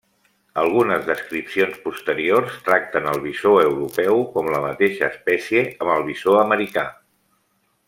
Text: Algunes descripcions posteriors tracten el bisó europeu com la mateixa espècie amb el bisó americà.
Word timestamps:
Algunes 0.59 1.03
descripcions 1.09 1.75
posteriors 1.83 2.55
tracten 2.69 3.11
el 3.13 3.21
bisó 3.27 3.53
europeu 3.67 4.25
com 4.33 4.51
la 4.55 4.63
mateixa 4.65 5.11
espècie 5.17 5.63
amb 5.71 5.97
el 5.99 6.09
bisó 6.11 6.39
americà. 6.47 6.89